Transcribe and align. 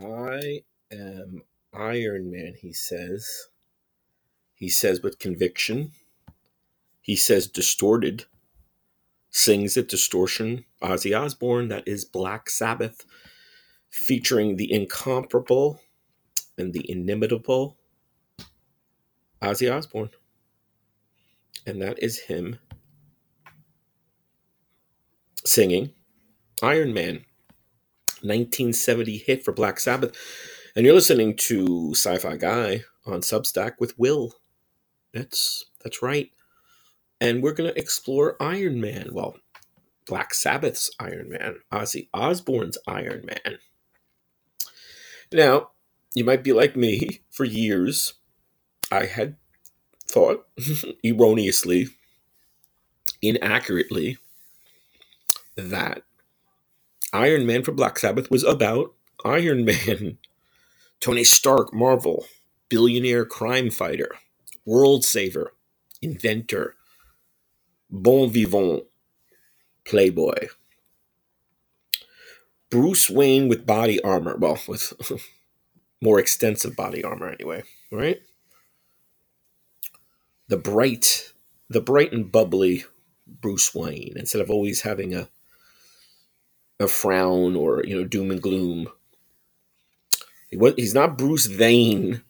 I 0.00 0.62
am 0.90 1.42
Iron 1.72 2.30
Man, 2.30 2.54
he 2.60 2.72
says. 2.72 3.48
He 4.54 4.68
says 4.68 5.02
with 5.02 5.18
conviction. 5.18 5.92
He 7.00 7.16
says 7.16 7.46
distorted. 7.48 8.26
Sings 9.30 9.76
it 9.76 9.88
distortion. 9.88 10.64
Ozzy 10.82 11.18
Osbourne, 11.18 11.68
that 11.68 11.86
is 11.86 12.04
Black 12.04 12.50
Sabbath, 12.50 13.04
featuring 13.90 14.56
the 14.56 14.72
incomparable 14.72 15.80
and 16.58 16.72
the 16.72 16.88
inimitable 16.90 17.76
Ozzy 19.40 19.74
Osbourne. 19.74 20.10
And 21.66 21.80
that 21.82 22.02
is 22.02 22.20
him 22.20 22.58
singing 25.44 25.92
Iron 26.62 26.92
Man. 26.92 27.24
1970 28.22 29.18
hit 29.18 29.44
for 29.44 29.52
Black 29.52 29.80
Sabbath. 29.80 30.16
And 30.74 30.86
you're 30.86 30.94
listening 30.94 31.36
to 31.36 31.90
Sci-Fi 31.94 32.36
Guy 32.36 32.84
on 33.06 33.20
Substack 33.20 33.72
with 33.78 33.98
Will. 33.98 34.34
That's 35.12 35.66
that's 35.82 36.02
right. 36.02 36.30
And 37.20 37.42
we're 37.42 37.52
gonna 37.52 37.72
explore 37.76 38.36
Iron 38.40 38.80
Man. 38.80 39.10
Well, 39.12 39.36
Black 40.06 40.34
Sabbath's 40.34 40.90
Iron 40.98 41.28
Man, 41.30 41.56
Ozzy 41.72 42.08
Osbourne's 42.12 42.78
Iron 42.86 43.24
Man. 43.26 43.58
Now, 45.32 45.70
you 46.14 46.24
might 46.24 46.42
be 46.42 46.52
like 46.52 46.76
me. 46.76 47.20
For 47.30 47.44
years, 47.44 48.14
I 48.90 49.06
had 49.06 49.36
thought 50.06 50.46
erroneously, 51.04 51.88
inaccurately, 53.22 54.18
that 55.56 56.02
Iron 57.12 57.46
Man 57.46 57.62
for 57.62 57.72
Black 57.72 57.98
Sabbath 57.98 58.30
was 58.30 58.44
about 58.44 58.94
Iron 59.24 59.64
Man. 59.64 60.18
Tony 61.00 61.24
Stark, 61.24 61.74
Marvel, 61.74 62.26
billionaire 62.68 63.24
crime 63.24 63.70
fighter, 63.70 64.10
world 64.64 65.04
saver, 65.04 65.52
inventor, 66.00 66.74
bon 67.90 68.30
vivant, 68.30 68.84
playboy. 69.84 70.48
Bruce 72.70 73.10
Wayne 73.10 73.48
with 73.48 73.66
body 73.66 74.00
armor. 74.02 74.36
Well, 74.36 74.58
with 74.66 74.92
more 76.00 76.18
extensive 76.18 76.74
body 76.74 77.04
armor 77.04 77.28
anyway, 77.28 77.64
right? 77.90 78.22
The 80.48 80.56
bright, 80.56 81.32
the 81.68 81.82
bright 81.82 82.12
and 82.12 82.32
bubbly 82.32 82.84
Bruce 83.26 83.74
Wayne, 83.74 84.14
instead 84.16 84.40
of 84.40 84.50
always 84.50 84.82
having 84.82 85.14
a 85.14 85.28
a 86.82 86.88
frown 86.88 87.56
or 87.56 87.84
you 87.84 87.96
know 87.96 88.04
doom 88.04 88.30
and 88.30 88.42
gloom. 88.42 88.88
He 90.48 90.56
was, 90.56 90.74
he's 90.76 90.94
not 90.94 91.18
Bruce 91.18 91.46
Vane, 91.46 92.22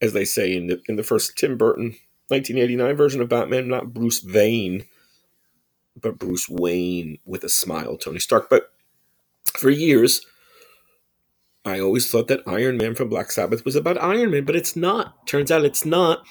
as 0.00 0.12
they 0.12 0.24
say 0.24 0.54
in 0.54 0.66
the 0.66 0.82
in 0.88 0.96
the 0.96 1.02
first 1.02 1.36
Tim 1.36 1.56
Burton 1.56 1.96
1989 2.28 2.96
version 2.96 3.22
of 3.22 3.28
Batman. 3.28 3.68
Not 3.68 3.94
Bruce 3.94 4.20
Vane, 4.20 4.84
but 6.00 6.18
Bruce 6.18 6.48
Wayne 6.48 7.18
with 7.24 7.44
a 7.44 7.48
smile. 7.48 7.96
Tony 7.96 8.18
Stark. 8.18 8.50
But 8.50 8.72
for 9.56 9.70
years, 9.70 10.26
I 11.64 11.80
always 11.80 12.10
thought 12.10 12.28
that 12.28 12.42
Iron 12.46 12.76
Man 12.76 12.94
from 12.94 13.08
Black 13.08 13.30
Sabbath 13.30 13.64
was 13.64 13.76
about 13.76 14.02
Iron 14.02 14.30
Man, 14.30 14.44
but 14.44 14.56
it's 14.56 14.76
not. 14.76 15.26
Turns 15.26 15.50
out 15.50 15.64
it's 15.64 15.84
not 15.84 16.24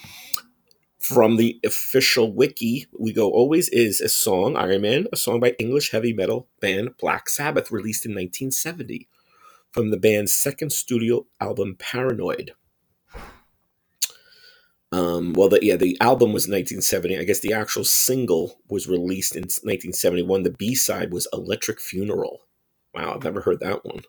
from 1.02 1.38
the 1.38 1.60
official 1.66 2.32
wiki, 2.32 2.86
we 2.98 3.12
go 3.12 3.30
always 3.32 3.70
is 3.70 4.00
a 4.00 4.08
song, 4.08 4.56
Iron 4.56 4.84
Man, 4.84 5.08
a 5.12 5.18
song 5.18 5.40
by 5.40 5.56
English 5.58 5.92
heavy 5.92 6.14
metal 6.14 6.48
band 6.60 6.96
Black 7.00 7.28
Sabbath, 7.28 7.72
released 7.72 8.06
in 8.06 8.12
1970 8.12 9.08
from 9.72 9.90
the 9.90 9.98
band's 9.98 10.34
second 10.34 10.72
studio 10.72 11.26
album, 11.40 11.76
Paranoid. 11.80 12.52
Um, 14.92 15.34
well, 15.34 15.50
the, 15.50 15.60
yeah, 15.62 15.78
the 15.78 15.98
album 16.02 16.34
was 16.34 16.44
1970. 16.44 17.18
I 17.18 17.24
guess 17.24 17.40
the 17.40 17.54
actual 17.54 17.86
single 17.86 18.60
was 18.70 18.88
released 18.88 19.36
in 19.36 19.44
1971. 19.44 20.44
The 20.44 20.52
B 20.52 20.76
side 20.76 21.14
was 21.14 21.28
Electric 21.34 21.80
Funeral. 21.80 22.42
Wow, 22.94 23.16
I've 23.16 23.24
never 23.24 23.42
heard 23.42 23.62
that 23.62 23.86
one. 23.86 24.02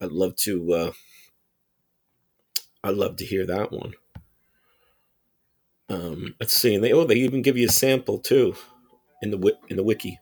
I'd 0.00 0.12
love 0.12 0.36
to. 0.36 0.72
Uh, 0.72 0.92
I'd 2.82 2.94
love 2.96 3.16
to 3.16 3.24
hear 3.24 3.46
that 3.46 3.72
one. 3.72 3.94
Um, 5.88 6.34
let's 6.40 6.54
see, 6.54 6.74
and 6.74 6.84
they 6.84 6.92
oh 6.92 7.04
they 7.04 7.16
even 7.16 7.42
give 7.42 7.56
you 7.56 7.68
a 7.68 7.72
sample 7.72 8.18
too 8.18 8.54
in 9.22 9.30
the 9.30 9.38
in 9.68 9.76
the 9.76 9.82
wiki. 9.84 10.18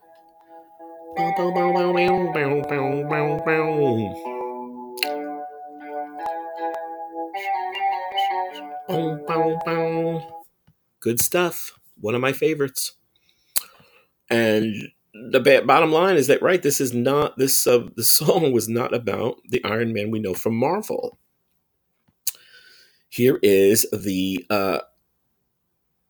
Good 10.99 11.19
stuff. 11.19 11.79
One 11.99 12.15
of 12.15 12.21
my 12.21 12.33
favorites. 12.33 12.93
And 14.29 14.89
the 15.13 15.39
bottom 15.65 15.91
line 15.91 16.15
is 16.15 16.27
that 16.27 16.41
right, 16.41 16.61
this 16.61 16.79
is 16.79 16.93
not 16.93 17.37
this 17.37 17.65
uh, 17.67 17.87
the 17.95 18.03
song 18.03 18.51
was 18.51 18.69
not 18.69 18.93
about 18.93 19.37
the 19.49 19.63
Iron 19.63 19.93
Man 19.93 20.11
we 20.11 20.19
know 20.19 20.33
from 20.33 20.55
Marvel. 20.55 21.17
Here 23.09 23.39
is 23.41 23.87
the 23.91 24.45
uh, 24.49 24.79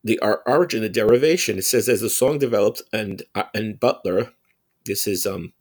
the 0.08 0.18
origin, 0.46 0.80
the 0.80 0.88
derivation. 0.88 1.58
It 1.58 1.66
says 1.66 1.88
as 1.88 2.00
the 2.00 2.10
song 2.10 2.38
developed, 2.38 2.82
and 2.92 3.22
uh, 3.34 3.44
and 3.54 3.78
Butler, 3.78 4.32
this 4.86 5.06
is 5.06 5.26
um, 5.26 5.52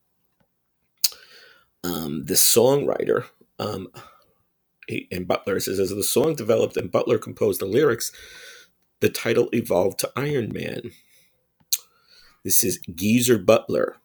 um 1.84 2.25
the 2.25 2.35
songwriter, 2.35 3.25
um, 3.59 3.90
he, 4.88 5.07
and 5.12 5.28
Butler 5.28 5.59
says 5.59 5.80
as 5.80 5.90
the 5.90 6.03
song 6.03 6.36
developed 6.36 6.78
and 6.78 6.91
Butler 6.91 7.18
composed 7.18 7.59
the 7.59 7.66
lyrics, 7.66 8.12
the 9.02 9.09
title 9.09 9.50
evolved 9.52 10.00
to 10.00 10.12
Iron 10.16 10.52
Man. 10.53 10.91
This 12.46 12.63
is 12.63 12.80
Geezer 12.96 13.38
Butler, 13.38 13.97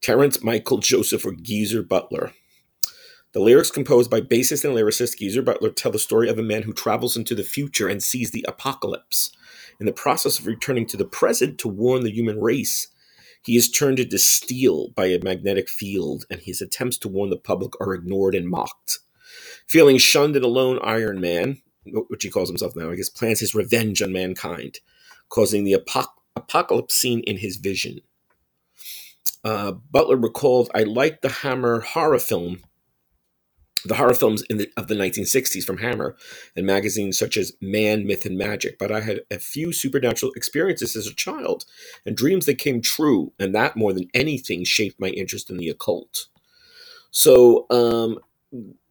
Terence 0.00 0.42
Michael 0.42 0.78
Joseph 0.78 1.26
or 1.26 1.34
Geezer 1.34 1.82
Butler. 1.82 2.32
The 3.32 3.40
lyrics 3.40 3.70
composed 3.70 4.10
by 4.10 4.20
bassist 4.20 4.62
and 4.62 4.76
lyricist 4.76 5.16
Geezer 5.16 5.40
Butler 5.40 5.70
tell 5.70 5.90
the 5.90 5.98
story 5.98 6.28
of 6.28 6.38
a 6.38 6.42
man 6.42 6.62
who 6.62 6.74
travels 6.74 7.16
into 7.16 7.34
the 7.34 7.42
future 7.42 7.88
and 7.88 8.02
sees 8.02 8.30
the 8.30 8.44
apocalypse. 8.46 9.32
In 9.80 9.86
the 9.86 9.92
process 9.92 10.38
of 10.38 10.46
returning 10.46 10.84
to 10.86 10.98
the 10.98 11.06
present 11.06 11.58
to 11.58 11.68
warn 11.68 12.02
the 12.02 12.12
human 12.12 12.40
race, 12.40 12.88
he 13.42 13.56
is 13.56 13.70
turned 13.70 13.98
into 13.98 14.18
steel 14.18 14.90
by 14.90 15.06
a 15.06 15.22
magnetic 15.22 15.70
field, 15.70 16.26
and 16.30 16.40
his 16.40 16.60
attempts 16.60 16.98
to 16.98 17.08
warn 17.08 17.30
the 17.30 17.36
public 17.38 17.72
are 17.80 17.94
ignored 17.94 18.34
and 18.34 18.48
mocked. 18.48 18.98
Feeling 19.66 19.96
shunned 19.96 20.36
and 20.36 20.44
alone, 20.44 20.78
Iron 20.82 21.18
Man, 21.18 21.62
which 21.86 22.22
he 22.22 22.30
calls 22.30 22.50
himself 22.50 22.76
now, 22.76 22.90
I 22.90 22.96
guess, 22.96 23.08
plans 23.08 23.40
his 23.40 23.54
revenge 23.54 24.02
on 24.02 24.12
mankind, 24.12 24.80
causing 25.30 25.64
the 25.64 25.72
apoc- 25.72 26.12
apocalypse 26.36 26.94
scene 26.94 27.20
in 27.20 27.38
his 27.38 27.56
vision. 27.56 28.00
Uh, 29.42 29.72
Butler 29.72 30.16
recalled, 30.16 30.70
I 30.74 30.82
liked 30.82 31.22
the 31.22 31.30
Hammer 31.30 31.80
horror 31.80 32.18
film 32.18 32.60
the 33.84 33.94
horror 33.94 34.14
films 34.14 34.42
the, 34.48 34.70
of 34.76 34.88
the 34.88 34.94
1960s 34.94 35.64
from 35.64 35.78
Hammer 35.78 36.16
and 36.56 36.66
magazines 36.66 37.18
such 37.18 37.36
as 37.36 37.52
Man, 37.60 38.06
Myth, 38.06 38.24
and 38.24 38.38
Magic. 38.38 38.78
But 38.78 38.92
I 38.92 39.00
had 39.00 39.20
a 39.30 39.38
few 39.38 39.72
supernatural 39.72 40.32
experiences 40.32 40.96
as 40.96 41.06
a 41.06 41.14
child 41.14 41.64
and 42.06 42.16
dreams 42.16 42.46
that 42.46 42.58
came 42.58 42.80
true, 42.80 43.32
and 43.38 43.54
that 43.54 43.76
more 43.76 43.92
than 43.92 44.08
anything 44.14 44.64
shaped 44.64 45.00
my 45.00 45.08
interest 45.08 45.50
in 45.50 45.56
the 45.56 45.68
occult. 45.68 46.26
So, 47.10 47.66
um, 47.70 48.18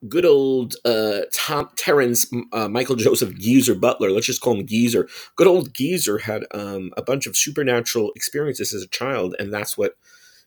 good 0.07 0.25
old 0.25 0.75
uh, 0.85 1.21
Tom 1.33 1.69
Terence 1.75 2.25
uh, 2.51 2.67
Michael 2.67 2.95
Joseph 2.95 3.35
Geezer 3.35 3.75
Butler, 3.75 4.11
let's 4.11 4.25
just 4.25 4.41
call 4.41 4.55
him 4.55 4.65
Geezer. 4.65 5.07
Good 5.35 5.47
old 5.47 5.73
Geezer 5.73 6.19
had 6.19 6.45
um, 6.51 6.91
a 6.97 7.01
bunch 7.01 7.27
of 7.27 7.37
supernatural 7.37 8.11
experiences 8.15 8.73
as 8.73 8.83
a 8.83 8.87
child, 8.87 9.35
and 9.39 9.53
that's 9.53 9.77
what 9.77 9.95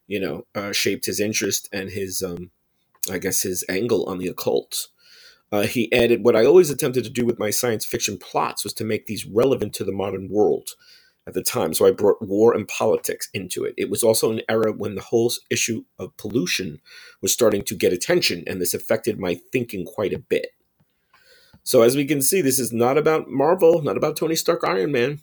you 0.07 0.21
know 0.21 0.47
uh, 0.55 0.73
shaped 0.73 1.07
his 1.07 1.21
interest 1.21 1.69
and 1.73 1.91
his 1.91 2.23
um, 2.23 2.51
I 3.11 3.19
guess, 3.19 3.43
his 3.43 3.65
angle 3.69 4.05
on 4.07 4.19
the 4.19 4.29
occult. 4.29 4.89
Uh, 5.53 5.63
he 5.63 5.93
added, 5.93 6.25
What 6.25 6.37
I 6.37 6.45
always 6.45 6.71
attempted 6.71 7.05
to 7.05 7.11
do 7.11 7.25
with 7.25 7.39
my 7.39 7.51
science 7.51 7.85
fiction 7.85 8.19
plots 8.19 8.65
was 8.65 8.73
to 8.75 8.85
make 8.85 9.07
these 9.07 9.27
relevant 9.27 9.75
to 9.75 9.85
the 9.85 9.93
modern 9.93 10.29
world 10.29 10.71
at 11.27 11.35
the 11.35 11.43
time. 11.43 11.73
So 11.75 11.87
I 11.87 11.91
brought 11.91 12.21
war 12.21 12.55
and 12.55 12.69
politics 12.69 13.29
into 13.33 13.65
it. 13.65 13.75
It 13.77 13.89
was 13.89 14.03
also 14.03 14.31
an 14.31 14.43
era 14.49 14.73
when 14.73 14.95
the 14.95 15.01
whole 15.03 15.33
issue 15.51 15.85
of 15.99 16.17
pollution 16.17 16.81
was 17.23 17.33
starting 17.33 17.63
to 17.65 17.75
get 17.75 17.93
attention, 17.93 18.45
and 18.47 18.61
this 18.61 18.75
affected 18.75 19.19
my 19.19 19.41
thinking 19.53 19.85
quite 19.85 20.13
a 20.13 20.19
bit. 20.19 20.49
So, 21.63 21.81
as 21.81 21.97
we 21.97 22.05
can 22.05 22.21
see, 22.21 22.43
this 22.43 22.59
is 22.59 22.73
not 22.73 22.99
about 22.99 23.31
Marvel, 23.31 23.83
not 23.83 23.97
about 23.97 24.17
Tony 24.17 24.37
Stark 24.37 24.65
Iron 24.65 24.93
Man. 24.93 25.21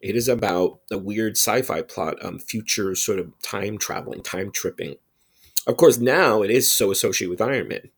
It 0.00 0.14
is 0.14 0.28
about 0.28 0.80
a 0.92 0.98
weird 0.98 1.32
sci 1.32 1.62
fi 1.62 1.82
plot, 1.82 2.24
um, 2.24 2.38
future 2.38 2.94
sort 2.94 3.18
of 3.18 3.32
time 3.42 3.78
traveling, 3.78 4.22
time 4.22 4.52
tripping. 4.52 4.96
Of 5.66 5.76
course, 5.76 5.98
now 5.98 6.42
it 6.42 6.50
is 6.50 6.70
so 6.70 6.90
associated 6.90 7.30
with 7.30 7.42
Iron 7.42 7.68
Man. 7.68 7.90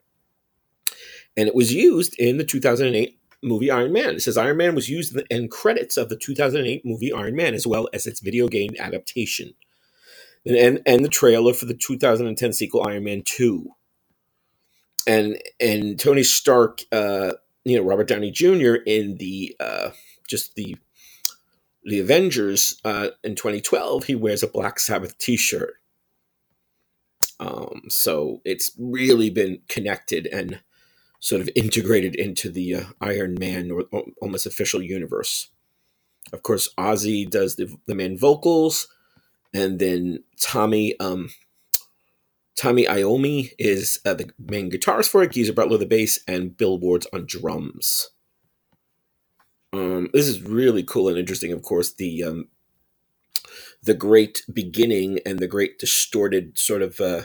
And 1.37 1.49
it 1.49 1.55
was 1.55 1.75
used 1.75 2.17
in 2.19 2.39
the 2.39 2.45
2008 2.45 3.19
movie 3.43 3.71
Iron 3.71 3.93
Man. 3.93 4.17
It 4.17 4.23
says 4.23 4.39
Iron 4.39 4.59
Man 4.59 4.75
was 4.75 4.89
used 4.89 5.13
in 5.15 5.19
the 5.19 5.33
end 5.35 5.51
credits 5.51 5.97
of 5.97 6.09
the 6.09 6.17
2008 6.17 6.85
movie 6.87 7.13
Iron 7.13 7.37
Man, 7.37 7.55
as 7.55 7.67
well 7.67 7.89
as 7.95 8.07
its 8.07 8.21
video 8.21 8.49
game 8.49 8.73
adaptation. 8.79 9.55
And, 10.47 10.57
and, 10.57 10.83
and 10.87 11.05
the 11.05 11.09
trailer 11.11 11.55
for 11.55 11.67
the 11.67 11.75
2010 11.75 12.53
sequel 12.55 12.87
Iron 12.89 13.05
Man 13.05 13.23
2. 13.25 13.71
and 15.07 15.39
and 15.61 16.01
Tony 16.01 16.25
Stark, 16.25 16.83
uh, 16.93 17.35
you 17.65 17.79
know 17.79 17.85
Robert 17.85 18.09
Downey 18.09 18.33
Jr. 18.33 18.77
in 18.87 19.17
the 19.19 19.57
uh, 19.61 19.91
just 20.29 20.57
the 20.57 20.77
the 21.85 22.01
Avengers 22.01 22.81
uh, 22.85 23.11
in 23.25 23.37
2012, 23.37 24.05
he 24.05 24.17
wears 24.17 24.43
a 24.43 24.49
Black 24.49 24.81
Sabbath 24.81 25.19
T-shirt. 25.19 25.78
Um, 27.79 27.91
so 27.91 28.41
it's 28.45 28.73
really 28.79 29.31
been 29.31 29.61
connected 29.69 30.27
and 30.27 30.61
sort 31.21 31.41
of 31.41 31.51
integrated 31.57 32.15
into 32.15 32.51
the 32.51 32.75
uh, 32.75 32.85
Iron 33.01 33.37
Man 33.39 33.71
or, 33.71 33.85
or 33.91 34.05
almost 34.21 34.47
official 34.47 34.83
universe. 34.83 35.49
Of 36.33 36.43
course, 36.43 36.69
Ozzy 36.79 37.29
does 37.29 37.57
the, 37.57 37.75
the 37.87 37.95
main 37.95 38.19
vocals, 38.19 38.89
and 39.55 39.79
then 39.79 40.25
Tommy 40.39 40.99
um, 41.01 41.31
Tommy 42.55 42.85
Iommi 42.85 43.53
is 43.59 44.01
uh, 44.05 44.15
the 44.15 44.31
main 44.39 44.71
guitarist 44.71 45.09
for 45.09 45.23
it. 45.23 45.33
Geezer 45.33 45.53
Butler 45.53 45.79
the 45.79 45.87
bass, 45.87 46.21
and 46.29 46.57
Bill 46.57 46.79
Ward's 46.79 47.07
on 47.13 47.25
drums. 47.27 48.11
Um, 49.73 50.09
this 50.13 50.29
is 50.29 50.43
really 50.43 50.83
cool 50.83 51.09
and 51.09 51.19
interesting. 51.19 51.53
Of 51.53 51.63
course, 51.63 51.95
the 51.95 52.25
um, 52.25 52.49
the 53.83 53.95
great 53.95 54.43
beginning 54.53 55.21
and 55.25 55.39
the 55.39 55.47
great 55.47 55.79
distorted 55.79 56.59
sort 56.59 56.83
of 56.83 57.01
uh, 57.01 57.23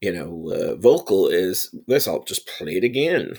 you 0.00 0.12
know 0.12 0.52
uh, 0.52 0.76
vocal 0.76 1.28
is 1.28 1.74
this. 1.86 2.06
I'll 2.08 2.24
just 2.24 2.46
play 2.46 2.76
it 2.76 2.84
again. 2.84 3.34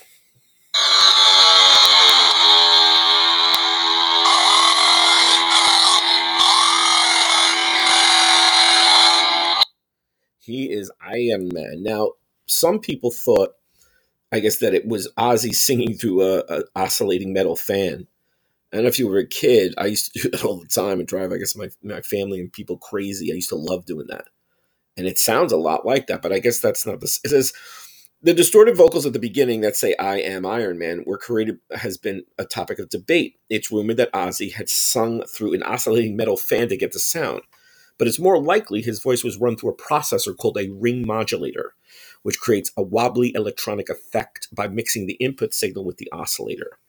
He 10.47 10.71
is 10.71 10.89
Iron 11.01 11.49
Man. 11.51 11.83
Now, 11.83 12.11
some 12.45 12.79
people 12.79 13.11
thought, 13.11 13.55
I 14.31 14.39
guess, 14.39 14.59
that 14.59 14.73
it 14.73 14.87
was 14.87 15.11
Ozzy 15.17 15.53
singing 15.53 15.95
through 15.95 16.21
a, 16.21 16.37
a 16.47 16.63
oscillating 16.73 17.33
metal 17.33 17.57
fan. 17.57 18.07
Know 18.71 18.83
if 18.83 18.97
you 18.97 19.07
were 19.07 19.17
a 19.17 19.27
kid. 19.27 19.73
I 19.77 19.87
used 19.87 20.13
to 20.13 20.19
do 20.21 20.29
that 20.31 20.45
all 20.45 20.59
the 20.59 20.67
time 20.67 20.99
and 20.99 21.07
drive, 21.07 21.31
I 21.33 21.37
guess, 21.37 21.55
my 21.55 21.69
my 21.83 22.01
family 22.01 22.39
and 22.39 22.51
people 22.51 22.77
crazy. 22.77 23.31
I 23.31 23.35
used 23.35 23.49
to 23.49 23.55
love 23.55 23.85
doing 23.85 24.07
that, 24.07 24.27
and 24.97 25.07
it 25.07 25.17
sounds 25.17 25.51
a 25.51 25.57
lot 25.57 25.85
like 25.85 26.07
that. 26.07 26.21
But 26.21 26.33
I 26.33 26.39
guess 26.39 26.59
that's 26.59 26.85
not 26.85 26.99
the. 26.99 27.19
It 27.23 27.29
says 27.29 27.53
the 28.21 28.33
distorted 28.33 28.75
vocals 28.75 29.05
at 29.05 29.13
the 29.13 29.19
beginning 29.19 29.61
that 29.61 29.75
say 29.75 29.95
"I 29.99 30.17
am 30.17 30.45
Iron 30.45 30.77
Man" 30.77 31.03
were 31.05 31.17
created 31.17 31.59
has 31.71 31.97
been 31.97 32.23
a 32.37 32.45
topic 32.45 32.79
of 32.79 32.89
debate. 32.89 33.39
It's 33.49 33.71
rumored 33.71 33.97
that 33.97 34.11
Ozzy 34.13 34.53
had 34.53 34.69
sung 34.69 35.23
through 35.23 35.53
an 35.53 35.63
oscillating 35.63 36.15
metal 36.15 36.37
fan 36.37 36.69
to 36.69 36.77
get 36.77 36.91
the 36.91 36.99
sound 36.99 37.41
but 37.97 38.07
it's 38.07 38.19
more 38.19 38.41
likely 38.41 38.81
his 38.81 39.01
voice 39.01 39.23
was 39.23 39.37
run 39.37 39.55
through 39.55 39.71
a 39.71 39.77
processor 39.77 40.35
called 40.35 40.57
a 40.57 40.69
ring 40.69 41.05
modulator, 41.05 41.73
which 42.23 42.39
creates 42.39 42.71
a 42.77 42.81
wobbly 42.81 43.33
electronic 43.35 43.89
effect 43.89 44.47
by 44.53 44.67
mixing 44.67 45.07
the 45.07 45.15
input 45.15 45.53
signal 45.53 45.83
with 45.83 45.97
the 45.97 46.11
oscillator. 46.11 46.79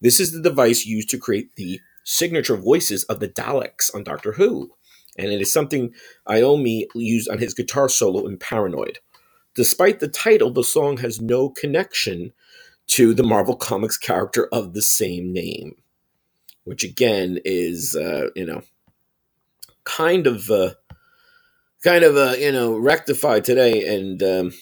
This 0.00 0.18
is 0.20 0.32
the 0.32 0.42
device 0.42 0.84
used 0.84 1.10
to 1.10 1.18
create 1.18 1.54
the 1.56 1.80
signature 2.04 2.56
voices 2.56 3.04
of 3.04 3.20
the 3.20 3.28
Daleks 3.28 3.94
on 3.94 4.04
Doctor 4.04 4.32
Who, 4.32 4.72
and 5.18 5.32
it 5.32 5.40
is 5.40 5.52
something 5.52 5.92
Iommi 6.28 6.86
used 6.94 7.28
on 7.28 7.38
his 7.38 7.54
guitar 7.54 7.88
solo 7.88 8.26
in 8.26 8.38
Paranoid. 8.38 8.98
Despite 9.54 10.00
the 10.00 10.08
title, 10.08 10.50
the 10.50 10.64
song 10.64 10.98
has 10.98 11.20
no 11.20 11.48
connection 11.48 12.32
to 12.88 13.14
the 13.14 13.22
Marvel 13.22 13.56
Comics 13.56 13.96
character 13.96 14.48
of 14.52 14.74
the 14.74 14.82
same 14.82 15.32
name, 15.32 15.76
which 16.64 16.84
again 16.84 17.38
is, 17.44 17.96
uh, 17.96 18.28
you 18.36 18.44
know, 18.44 18.62
kind 19.84 20.26
of 20.26 20.50
uh, 20.50 20.74
kind 21.82 22.04
of 22.04 22.16
uh, 22.16 22.34
you 22.38 22.52
know 22.52 22.76
rectified 22.76 23.44
today 23.44 23.86
and 23.86 24.22
um, 24.22 24.52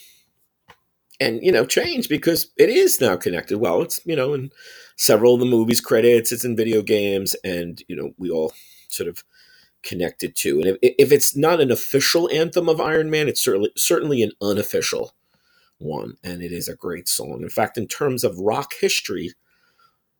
and 1.19 1.43
you 1.43 1.51
know 1.51 1.67
changed 1.67 2.09
because 2.09 2.51
it 2.56 2.69
is 2.69 3.01
now 3.01 3.17
connected. 3.17 3.59
Well, 3.59 3.83
it's 3.83 4.01
you 4.05 4.15
know 4.15 4.35
in 4.35 4.51
several 4.97 5.35
of 5.35 5.41
the 5.41 5.47
movies 5.47 5.81
credits, 5.81 6.31
it's 6.33 6.45
in 6.45 6.56
video 6.56 6.83
games, 6.83 7.35
and 7.43 7.83
you 7.89 7.97
know 7.97 8.12
we 8.17 8.31
all 8.31 8.53
sort 8.89 9.09
of 9.09 9.25
connected 9.84 10.34
to. 10.36 10.60
And 10.60 10.66
if, 10.66 10.76
if 10.82 11.12
it's 11.12 11.36
not 11.36 11.60
an 11.60 11.70
official 11.70 12.28
anthem 12.31 12.69
of 12.69 12.81
Iron 12.81 13.10
Man, 13.10 13.28
it's 13.28 13.42
certainly 13.42 13.70
certainly 13.76 14.22
an 14.22 14.32
unofficial 14.40 15.14
one, 15.78 16.16
and 16.25 16.42
it 16.42 16.52
is 16.52 16.69
a 16.69 16.75
great 16.75 17.08
song. 17.08 17.42
In 17.42 17.50
fact, 17.50 17.78
in 17.78 17.86
terms 17.86 18.25
of 18.25 18.38
rock 18.38 18.72
history, 18.81 19.32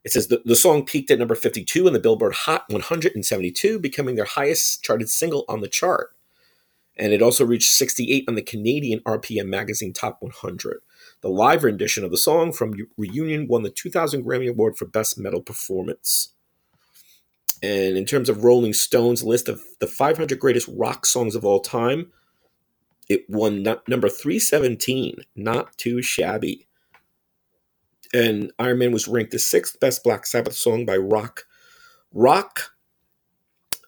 it 0.05 0.13
says 0.13 0.29
the, 0.29 0.43
the 0.45 0.57
song 0.57 0.85
peaked 0.85 1.11
at 1.11 1.19
number 1.19 1.35
52 1.35 1.87
in 1.87 1.93
the 1.93 2.01
Billboard 2.01 2.35
Hot 2.35 2.65
172, 2.69 3.79
becoming 3.79 4.15
their 4.17 4.25
highest 4.27 4.83
charted 4.83 5.09
single 5.09 5.45
on 5.49 5.61
the 5.61 5.69
chart. 5.69 6.11
And 6.97 7.13
it 7.13 7.23
also 7.23 7.45
reached 7.45 7.73
68 7.73 8.25
on 8.29 8.35
the 8.35 8.43
Canadian 8.43 9.01
RPM 9.01 9.47
Magazine 9.47 9.93
Top 9.93 10.19
100. 10.21 10.81
The 11.23 11.29
live 11.29 11.65
rendition 11.65 12.05
of 12.05 12.11
the 12.11 12.19
song 12.19 12.53
from 12.53 12.75
Reunion 12.97 13.49
won 13.49 13.63
the 13.63 13.71
2000 13.71 14.25
Grammy 14.25 14.49
Award 14.49 14.77
for 14.77 14.85
Best 14.85 15.19
Metal 15.19 15.41
Performance. 15.41 16.34
And 17.65 17.97
in 17.97 18.05
terms 18.05 18.29
of 18.29 18.45
Rolling 18.45 18.75
Stone's 18.75 19.23
list 19.23 19.49
of 19.49 19.63
the 19.81 19.87
500 19.87 20.39
greatest 20.39 20.69
rock 20.77 21.07
songs 21.07 21.35
of 21.35 21.45
all 21.45 21.61
time, 21.61 22.13
it 23.09 23.29
won 23.29 23.63
number 23.63 24.09
317. 24.09 25.25
Not 25.37 25.77
too 25.79 26.03
shabby 26.03 26.67
and 28.15 28.53
Iron 28.61 28.79
Man 28.79 28.93
was 28.93 29.09
ranked 29.09 29.33
the 29.33 29.39
sixth 29.41 29.81
best 29.81 30.05
Black 30.05 30.25
Sabbath 30.25 30.55
song 30.55 30.87
by 30.87 30.97
Rock 30.97 31.47
Rock 32.13 32.71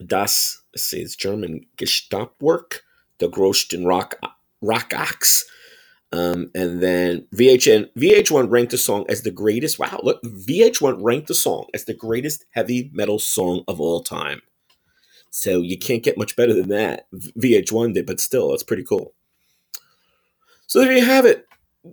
Das 0.04 0.62
says 0.74 1.16
German 1.16 1.64
Gesamtwerk, 1.78 2.80
the 3.18 3.28
größten 3.28 3.86
Rock 3.86 4.18
Rock 4.60 4.92
Acts. 4.92 5.46
Um, 6.12 6.50
and 6.54 6.80
then 6.80 7.26
VHN 7.34 7.90
VH1 7.98 8.50
ranked 8.50 8.70
the 8.70 8.78
song 8.78 9.04
as 9.08 9.22
the 9.22 9.30
greatest. 9.30 9.78
Wow, 9.78 10.00
look, 10.02 10.22
VH1 10.22 10.98
ranked 11.00 11.28
the 11.28 11.34
song 11.34 11.66
as 11.74 11.84
the 11.84 11.94
greatest 11.94 12.44
heavy 12.50 12.90
metal 12.92 13.18
song 13.18 13.64
of 13.66 13.80
all 13.80 14.02
time. 14.02 14.42
So 15.30 15.60
you 15.60 15.76
can't 15.76 16.02
get 16.02 16.16
much 16.16 16.36
better 16.36 16.54
than 16.54 16.68
that. 16.68 17.06
VH1 17.12 17.94
did, 17.94 18.06
but 18.06 18.20
still, 18.20 18.50
that's 18.50 18.62
pretty 18.62 18.84
cool. 18.84 19.12
So 20.66 20.80
there 20.80 20.92
you 20.92 21.04
have 21.04 21.26
it 21.26 21.46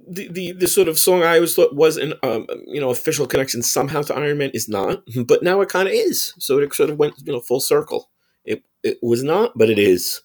the, 0.08 0.28
the 0.28 0.52
the 0.54 0.68
sort 0.68 0.88
of 0.88 0.98
song 0.98 1.24
I 1.24 1.36
always 1.36 1.56
thought 1.56 1.76
was 1.76 1.98
an 1.98 2.14
um, 2.24 2.48
you 2.68 2.80
know 2.80 2.90
official 2.90 3.28
connection 3.28 3.62
somehow 3.62 4.02
to 4.04 4.16
Iron 4.16 4.38
Man 4.38 4.52
is 4.54 4.68
not, 4.68 5.04
but 5.26 5.44
now 5.44 5.62
it 5.62 5.70
kind 5.70 5.88
of 5.88 5.94
is. 5.94 6.34
So 6.40 6.60
it 6.60 6.74
sort 6.74 6.90
of 6.90 6.98
went 6.98 7.16
you 7.24 7.32
know 7.32 7.40
full 7.40 7.60
circle. 7.60 8.10
It 8.46 8.64
it 8.84 8.98
was 9.02 9.24
not, 9.24 9.54
but 9.56 9.70
it 9.70 9.80
is, 9.80 10.22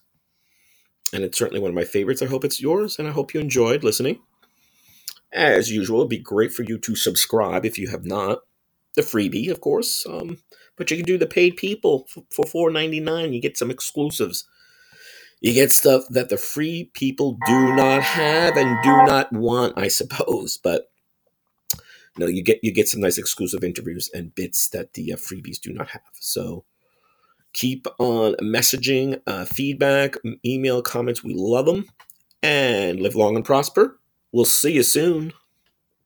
and 1.13 1.23
it's 1.23 1.37
certainly 1.37 1.61
one 1.61 1.69
of 1.69 1.75
my 1.75 1.85
favorites. 1.85 2.21
I 2.21 2.27
hope 2.27 2.43
it's 2.43 2.61
yours, 2.61 2.99
and 2.99 3.07
I 3.07 3.11
hope 3.11 3.33
you 3.33 3.39
enjoyed 3.39 3.83
listening. 3.83 4.19
As 5.31 5.71
usual, 5.71 5.99
it'd 5.99 6.09
be 6.09 6.17
great 6.17 6.51
for 6.51 6.63
you 6.63 6.77
to 6.79 6.95
subscribe 6.95 7.65
if 7.65 7.77
you 7.77 7.89
have 7.89 8.05
not. 8.05 8.39
The 8.95 9.03
freebie, 9.03 9.51
of 9.51 9.61
course, 9.61 10.05
um, 10.07 10.39
but 10.75 10.89
you 10.89 10.97
can 10.97 11.05
do 11.05 11.17
the 11.17 11.27
paid 11.27 11.57
people 11.57 12.07
for, 12.31 12.45
four 12.45 12.71
ninety 12.71 12.99
nine. 12.99 13.33
You 13.33 13.41
get 13.41 13.57
some 13.57 13.69
exclusives 13.69 14.45
you 15.41 15.53
get 15.53 15.71
stuff 15.71 16.03
that 16.09 16.29
the 16.29 16.37
free 16.37 16.91
people 16.93 17.37
do 17.45 17.73
not 17.75 18.03
have 18.03 18.57
and 18.57 18.77
do 18.83 18.89
not 18.89 19.31
want, 19.31 19.77
I 19.77 19.87
suppose. 19.87 20.57
But 20.57 20.91
you 21.73 22.25
know, 22.25 22.27
you 22.27 22.43
get 22.43 22.59
you 22.61 22.73
get 22.73 22.89
some 22.89 23.01
nice 23.01 23.17
exclusive 23.17 23.63
interviews 23.63 24.09
and 24.13 24.35
bits 24.35 24.67
that 24.69 24.93
the 24.93 25.13
uh, 25.13 25.15
freebies 25.15 25.59
do 25.59 25.71
not 25.71 25.89
have. 25.89 26.01
So 26.19 26.65
keep 27.59 27.87
on 27.99 28.35
messaging, 28.41 29.19
uh, 29.27 29.43
feedback, 29.43 30.15
email, 30.45 30.81
comments. 30.81 31.23
We 31.23 31.33
love 31.35 31.65
them, 31.65 31.85
and 32.41 33.01
live 33.01 33.15
long 33.15 33.35
and 33.35 33.43
prosper. 33.43 33.99
We'll 34.31 34.45
see 34.45 34.71
you 34.73 34.83
soon. 34.83 35.33